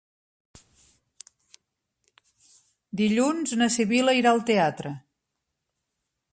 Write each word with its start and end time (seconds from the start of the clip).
Dilluns 3.03 3.55
na 3.63 3.69
Sibil·la 3.77 4.19
irà 4.21 4.35
al 4.35 4.45
teatre. 4.51 4.97